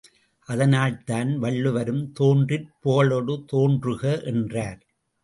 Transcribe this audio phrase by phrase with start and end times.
[0.49, 4.01] அதனால்தான் வள்ளுவரும் தோன்றிற் புகழொடு தோன்றுக!
[4.23, 4.81] என்றார்.